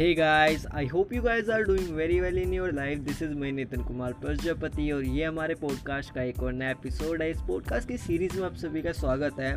Hey 0.00 0.14
guys, 0.14 0.62
I 0.72 0.86
hope 0.86 1.10
you 1.12 1.20
guys 1.20 1.50
are 1.50 1.62
doing 1.62 1.88
very 1.94 2.22
well 2.22 2.38
in 2.42 2.54
your 2.54 2.68
life. 2.72 3.00
This 3.08 3.20
is 3.20 3.34
मैं 3.36 3.50
नितिन 3.52 3.82
कुमार 3.84 4.12
प्रजापति 4.20 4.90
और 4.90 5.04
ये 5.04 5.24
हमारे 5.24 5.54
podcast 5.54 6.14
का 6.14 6.22
एक 6.22 6.42
और 6.42 6.52
नया 6.52 6.70
एपिसोड 6.70 7.22
है। 7.22 7.30
इस 7.30 7.40
पॉडकास्ट 7.48 7.88
की 7.88 7.96
सीरीज़ 7.98 8.38
में 8.38 8.46
आप 8.46 8.54
सभी 8.62 8.82
का 8.82 8.92
स्वागत 8.92 9.40
है। 9.40 9.56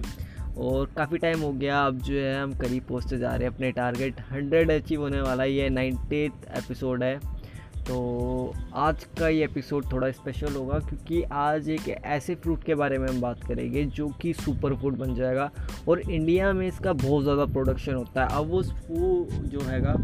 और 0.58 0.90
काफ़ी 0.98 1.18
टाइम 1.18 1.42
हो 1.42 1.52
गया 1.54 1.86
अब 1.86 2.02
जो 2.02 2.14
है 2.14 2.42
हम 2.42 2.58
करीब 2.60 2.84
पहुँचते 2.90 3.18
जा 3.18 3.36
रहे 3.36 3.48
हैं 3.48 3.54
अपने 3.56 3.71
टारगेट 3.71 4.20
हंड्रेड 4.32 4.71
अचीव 4.71 5.02
होने 5.02 5.21
वाला 5.21 5.44
ये 5.44 5.70
नाइन्टी 5.70 6.26
एपिसोड 6.57 7.04
है। 7.04 7.20
तो 7.88 8.54
आज 8.73 9.04
का 9.20 9.28
ये 9.28 9.44
एपिसोड 9.44 9.91
थोड़ा 9.91 10.10
स्पेशल 10.12 10.54
होगा 10.55 10.78
क्योंकि 10.80 11.21
आज 11.32 11.68
एक 11.70 11.88
ऐसे 11.89 12.36
फ्रूट 12.36 12.64
के 12.64 12.75
बारे 12.75 12.98
में 12.98 13.07
हम 13.07 13.20
बात 13.21 13.44
करेंगे 13.48 13.84
जो 13.86 14.07
कि 14.21 14.34
सुपर 14.34 14.75
फ़ूड 14.82 14.98
बन 14.98 15.16
जाएगा। 15.16 15.50
और 15.88 16.00
इंडिया 16.02 16.52
में 16.54 16.68
इसका 16.68 16.94
बहुत 16.94 17.23
ज़्यादा 17.23 17.46
प्रोडक्शन 17.46 17.94
होता 17.94 18.23
है। 18.23 18.38
अब 18.38 18.50
वो 18.50 18.62
जो 19.46 19.62
हैगा 19.62 19.96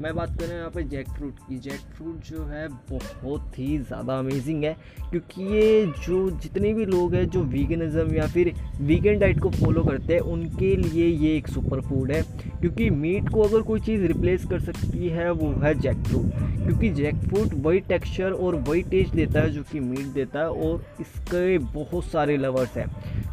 मैं 0.00 0.14
बात 0.16 0.30
कर 0.30 0.44
रहा 0.44 0.50
हूँ 0.50 0.58
यहाँ 0.58 0.70
पे 0.70 0.82
जैक 0.90 1.08
फ्रूट 1.08 1.38
की। 1.38 1.58
जैक 1.60 1.80
फ्रूट 1.96 2.24
जो 2.26 2.44
है, 2.44 2.66
बहुत 2.68 3.58
ही 3.58 3.76
ज़्यादा 3.78 4.18
अमेजिंग 4.18 4.64
है, 4.64 4.74
क्योंकि 5.10 5.42
ये 5.46 5.84
जो 6.06 6.30
जितने 6.32 6.72
भी 6.74 6.84
लोग 6.86 7.14
हैं 7.14 7.24
जो 7.30 7.42
वीगनिज़म 7.42 8.14
या 8.14 8.26
फिर 8.26 8.52
वीगन 8.80 9.18
डाइट 9.18 9.40
को 9.40 9.50
फॉलो 9.52 9.84
करते 9.84 10.14
हैं, 10.14 10.20
उनके 10.22 10.74
लिए 10.76 11.06
ये 11.06 11.36
एक 11.36 11.48
सुपर 11.48 11.80
फ़ूड 11.80 12.12
है, 12.12 12.22
क्योंकि 12.60 12.88
मीट 12.92 13.28
को 13.28 13.42
अगर 13.42 13.62
कोई 13.62 13.80
चीज़ 13.80 14.06
रिप्लेस 14.06 14.44
कर 14.44 14.60
सकती 14.62 15.08
है, 15.08 15.30
वो 15.30 15.52
है 15.62 15.74
जैक 15.80 16.04
फ्रूट 16.06 16.40
क्योंकि 16.62 16.88
जैक 16.92 17.14
फ्रूट 17.18 17.54
वही 17.56 17.80
टेक्सचर 17.82 18.32
और 18.32 18.54
वही 18.68 18.82
टेस्ट 18.90 19.14
देता 19.14 19.40
है 19.40 19.50
जो 19.50 19.62
कि 19.62 19.80
मीट 19.80 20.06
देता 20.14 20.38
है, 20.38 20.48
और 20.48 20.84
इसके 21.00 21.58
बहुत 21.58 22.04
सारे 22.04 22.36
लवर्स 22.36 22.76
हैं। 22.76 22.86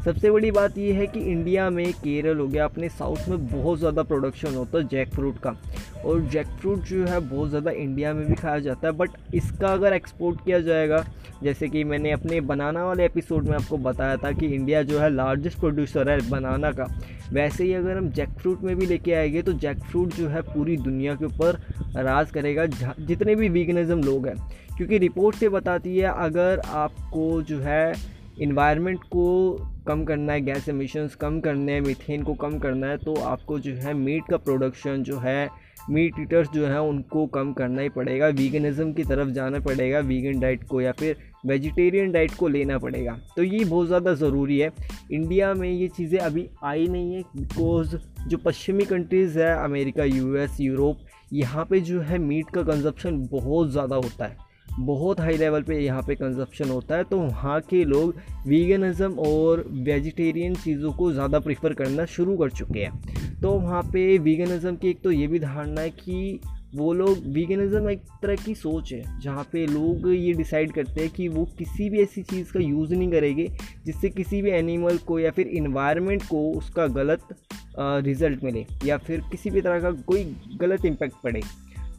सबसे 0.04 0.32
बड़ी 0.32 0.52
बात 0.52 0.78
यह 0.78 0.98
है 0.98 1.06
कि 1.08 1.20
इंडिया 1.22 1.70
में 1.70 1.92
केरल 1.94 2.40
हो 2.40 2.48
गया, 2.48 2.66
अपने 2.66 2.90
साउथ 2.90 3.28
में 3.30 3.48
बहुत 3.48 3.80
ज़्यादा 3.80 4.04
प्रोडक्शन 4.04 4.56
होता 4.56 4.78
है 4.78 4.88
जैक 4.88 5.14
फ्रूट 5.14 5.38
का। 5.38 5.56
और 6.06 6.22
जैक 6.32 6.48
फ्रूट 6.60 6.84
जो 6.84 7.06
है 7.06 7.20
बहुत 7.20 7.50
ज़्यादा 7.50 7.72
इंडिया 7.72 8.14
में 8.14 8.26
भी 8.28 8.36
खाया 8.36 8.60
जाता 8.60 8.88
है 8.88 8.94
बट 8.94 9.10
इसका 9.36 9.68
अगर 9.68 9.94
एक्सपोर्ट 9.94 10.44
किया 10.46 10.60
जाएगा, 10.60 11.04
जैसे 11.44 11.68
कि 11.68 11.84
मैंने 11.84 12.12
अपने 12.12 12.40
बनाना 12.42 12.86
वाले 12.86 13.06
एपिसोड 13.06 13.48
में 13.48 13.56
आपको 13.58 13.78
बताया 13.78 14.18
था 14.18 14.32
कि 14.32 14.48
इंडिया 14.48 14.82
जो 14.84 15.00
है 15.00 15.10
लार्जेस्ट 15.10 15.60
प्रोड्यूसर 15.60 16.10
है 16.10 16.20
बनाना 16.30 16.72
का, 16.72 16.88
वैसे 17.34 17.64
ही 17.64 17.74
अगर 17.74 17.98
हम 17.98 18.10
जैक 18.10 18.30
फ्रूट 18.32 18.62
में 18.62 18.76
भी 18.76 18.86
लेके 18.86 19.14
आएँगे 19.14 19.42
तो 19.42 19.54
जैक 19.56 19.80
फ्रूट 19.82 20.14
जो 20.14 20.28
है 20.28 20.42
पूरी 20.44 20.78
दुनिया 20.78 21.16
के 21.16 21.26
ऊपर 21.26 21.60
राज 21.96 22.32
करेगा 22.32 22.66
जितने 22.66 23.36
भी 23.36 23.50
वीगनिज़म 23.50 24.04
लोग 24.04 24.28
हैं। 24.28 24.36
क्योंकि 24.78 24.98
रिपोर्ट 24.98 25.36
से 25.36 25.50
बताती 25.50 25.98
है, 25.98 26.14
अगर 26.18 26.62
आपको 26.66 27.42
जो 27.42 27.60
है 27.60 27.94
इन्वायरमेंट 28.42 29.00
को 29.04 29.54
कम 29.88 30.04
करना 30.06 30.34
है 30.34 30.42
गैस 30.42 30.70
एमिशंस 30.70 31.16
कम 31.16 31.40
करने 31.40 31.74
हैं 31.74 31.82
मीथेन 31.82 32.24
को 32.24 32.34
कम 32.34 32.58
करना 32.60 32.88
है 32.88 32.98
तो 32.98 33.16
आपको 33.22 33.60
जो 33.60 33.74
है 33.76 33.94
मीट 33.94 34.24
का 34.30 34.38
प्रोडक्शन 34.38 35.04
जो 35.04 35.18
है 35.20 35.50
मीट 35.90 36.20
ईटर्स 36.20 36.50
जो 36.52 36.66
हैं, 36.66 36.78
उनको 36.80 37.26
कम 37.28 37.54
करना 37.54 37.82
ही 37.82 37.90
पड़ेगा। 37.90 38.28
वीगनिज़म 38.30 38.92
की 38.94 39.04
तरफ़ 39.04 39.30
जाना 39.30 39.60
पड़ेगा 39.60 40.00
वीगन 40.00 40.40
डाइट 40.40 40.64
को 40.64 40.82
या 40.82 40.92
फिर 40.92 41.16
वेजिटेरियन 41.46 42.12
डाइट 42.12 42.34
को 42.36 42.48
लेना 42.48 42.78
पड़ेगा। 42.78 43.18
तो 43.36 43.44
ये 43.44 43.64
बहुत 43.66 43.88
ज़्यादा 43.88 44.14
ज़रूरी 44.16 44.60
है। 44.60 44.72
इंडिया 45.12 45.54
में 45.54 45.70
ये 45.70 45.88
चीज़ें 45.88 46.20
अभी 46.20 46.48
आई 46.64 46.88
नहीं 46.88 47.14
है 47.14 47.22
बिकॉज़ 47.36 47.96
जो 48.28 48.38
पश्चिमी 48.38 48.86
कंट्रीज़ 48.86 49.40
है 49.40 49.56
अमेरिका 49.64 50.04
यूएस 50.04 50.60
यूरोप 50.62 51.06
यहाँ 51.34 51.66
पे 51.66 51.80
जो 51.80 52.02
है 52.02 52.18
मीट 52.20 52.50
का 52.50 52.62
कंजप्शन 52.64 53.18
बहुत 53.32 53.72
ज़्यादा 53.72 53.96
होता 53.96 54.26
है। 54.26 54.49
बहुत 54.72 55.20
हाई 55.20 55.38
लेवल 55.38 55.64
पे 55.64 55.80
यहाँ 55.80 56.02
पे 56.02 56.16
कंजप्शन 56.16 56.70
होता 56.70 56.96
है 56.96 57.04
तो 57.04 57.18
वहाँ 57.18 57.60
के 57.70 57.84
लोग 57.86 58.16
वीगनिज़म 58.48 59.18
और 59.20 59.64
वेजिटेरियन 59.84 60.56
चीज़ों 60.56 60.92
को 60.94 61.12
ज़्यादा 61.12 61.40
प्रीफर 61.40 61.74
करना 61.74 62.06
शुरू 62.08 62.38
कर 62.38 62.50
चुके 62.52 62.80
हैं। 62.80 63.40
तो 63.42 63.52
वहाँ 63.52 63.82
पे 63.94 64.18
वीगनिज़म 64.20 64.76
की 64.76 64.90
एक 64.90 65.02
तो 65.04 65.12
ये 65.12 65.28
भी 65.28 65.40
धारणा 65.40 65.82
है 65.82 65.90
कि 65.92 66.40
वो 66.76 66.92
लोग 66.94 67.26
वीगनिज़म 67.28 67.90
एक 67.90 68.02
तरह 68.22 68.36
की 68.36 68.54
सोच 68.56 68.92
है, 68.94 69.04
जहाँ 69.22 69.44
पे 69.52 69.66
लोग 69.68 70.08
ये 70.08 70.34
डिसाइड 70.34 70.72
करते 70.72 71.02
हैं 71.02 71.10
कि 71.10 71.28
वो 71.28 71.46
किसी 71.58 71.90
भी 71.90 72.02
ऐसी 72.02 72.24
चीज़ 72.24 72.52
का 72.54 72.60
यूज़ 72.60 72.94
नहीं 72.94 73.12
करेंगे, 73.12 73.48
जिससे 73.86 74.10
किसी 74.10 74.42
भी 74.42 74.52
एनिमल 74.52 74.98
को 75.08 75.20
या 75.20 75.32
फिर 75.32 75.48
इन्वायरमेंट 75.50 76.24
को 76.24 76.50
उसका 76.52 76.88
गलत 76.90 77.36
रिज़ल्ट 77.80 78.44
मिले, 78.44 78.66
या 78.86 78.98
फिर 78.98 79.22
किसी 79.32 79.50
भी 79.50 79.62
तरह 79.62 79.80
का 79.82 79.92
कोई 80.04 80.24
गलत 80.62 80.86
इम्पैक्ट 80.86 81.16
पड़े। 81.24 81.42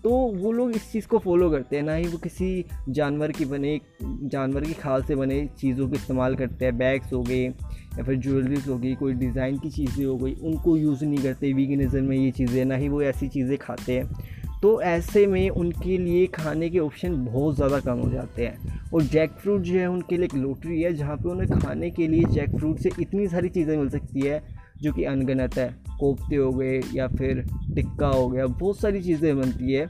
तो 0.05 0.11
वो 0.11 0.50
लोग 0.53 0.71
इस 0.77 0.91
चीज़ 0.93 1.06
को 1.06 1.19
फॉलो 1.19 1.50
करते 1.50 1.77
हैं। 1.77 1.83
ना 1.83 1.94
ही 1.94 2.06
वो 2.06 2.19
किसी 2.19 2.65
जानवर 2.88 3.33
की 3.33 3.44
बने, 3.44 3.81
जानवर 4.03 4.65
की 4.65 4.72
खाल 4.72 5.03
से 5.03 5.15
बने 5.15 5.44
चीज़ों 5.59 5.88
को 5.88 5.94
इस्तेमाल 5.94 6.34
करते 6.34 6.65
हैं। 6.65 6.77
बैग्स 6.78 7.12
हो 7.12 7.22
गए 7.22 7.43
या 7.43 8.03
फिर 8.05 8.16
ज्वेलरीज 8.16 8.69
हो 8.69 8.78
गई, 8.78 8.94
कोई 8.94 9.15
डिज़ाइन 9.15 9.59
की 9.59 9.71
चीज़ें 9.71 10.05
हो 10.05 10.16
गई, 10.16 10.34
उनको 10.34 10.77
यूज़ 10.77 11.05
नहीं 11.05 11.19
करते। 11.19 11.53
वीगनिज़म 11.53 12.05
में 12.05 12.16
ये 12.16 12.31
चीज़ें, 12.31 12.65
ना 12.65 12.75
ही 12.75 12.89
वो 12.89 13.03
ऐसी 13.03 13.28
चीज़ें 13.28 13.56
खाते 13.59 13.99
हैं। 13.99 14.39
तो 14.62 14.81
ऐसे 14.83 15.27
में 15.27 15.49
उनके 15.50 15.99
लिए 15.99 16.27
खाने 16.27 16.69
के 16.71 16.78
ऑप्शन 16.78 17.15
बहुत 17.25 17.56
ज़्यादा 17.56 17.78
कम 17.81 17.99
हो 17.99 18.10
जाते 18.10 18.47
हैं। 18.47 18.81
और 18.94 19.03
जैक 19.03 19.31
फ्रूट 19.33 19.60
जो 19.60 19.78
है, 19.78 19.87
उनके 19.87 20.16
लिए 20.16 20.25
एक 20.25 20.34
लोटरी 20.34 20.81
है, 20.83 20.93
जहाँ 20.94 21.16
पे 21.16 21.28
उन्हें 21.28 21.60
खाने 21.60 21.91
के 21.91 22.09
लिए 22.09 22.25
जैक 22.25 22.56
फ्रूट 22.56 22.78
से 22.78 22.91
इतनी 23.00 23.28
सारी 23.28 23.49
चीज़ें 23.49 23.77
मिल 23.77 23.89
सकती 23.89 24.21
है। 24.21 24.43
जो 24.83 24.93
कि 24.93 25.05
अनगनत 25.05 25.59
है, 25.59 25.69
कोफ्ते 26.01 26.37
हो 26.37 26.51
गए 26.53 26.81
या 26.95 27.07
फिर 27.09 27.45
टिक्का 27.75 28.09
हो 28.09 28.27
गया, 28.29 28.47
बहुत 28.47 28.81
सारी 28.81 29.03
चीज़ें 29.03 29.37
बनती 29.39 29.73
है। 29.73 29.87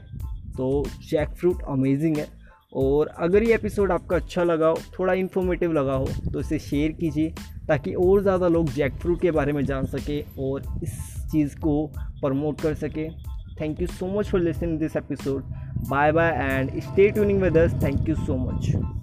तो 0.57 0.83
जैक 1.09 1.29
फ्रूट 1.31 1.61
अमेजिंग 1.69 2.17
है। 2.17 2.27
और 2.73 3.07
अगर 3.19 3.43
ये 3.43 3.53
एपिसोड 3.55 3.91
आपका 3.91 4.15
अच्छा 4.15 4.43
लगा 4.43 4.67
हो, 4.67 4.77
थोड़ा 4.99 5.13
इन्फॉर्मेटिव 5.13 5.71
लगा 5.73 5.93
हो 5.93 6.07
तो 6.33 6.39
इसे 6.39 6.59
शेयर 6.59 6.91
कीजिए, 6.91 7.33
ताकि 7.67 7.93
और 7.95 8.21
ज़्यादा 8.21 8.47
लोग 8.47 8.69
जैक 8.73 8.93
फ्रूट 8.93 9.21
के 9.21 9.31
बारे 9.31 9.53
में 9.53 9.63
जान 9.65 9.85
सके 9.87 10.21
और 10.39 10.63
इस 10.83 10.99
चीज़ 11.31 11.57
को 11.57 11.85
प्रमोट 12.21 12.61
कर 12.61 12.75
सके। 12.75 13.09
Thank 13.61 13.81
you 13.81 13.87
so 13.87 14.07
much 14.17 14.29
for 14.29 14.41
listening 14.41 14.79
this 14.79 14.95
episode 14.95 15.43
bye 15.89 16.11
bye 16.11 16.31
and 16.41 16.79
stay 16.81 17.09
tuning 17.09 17.41
with 17.41 17.57
us 17.57 17.81
thank 17.83 18.09
you 18.09 18.15
so 18.15 18.37
much 18.37 19.00